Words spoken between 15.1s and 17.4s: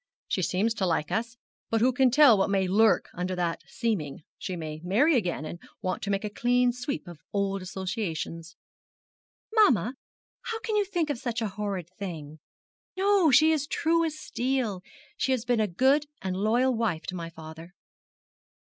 she has been a good and loyal wife to my